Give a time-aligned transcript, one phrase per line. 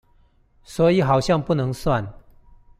[0.63, 2.11] 所以好像不能算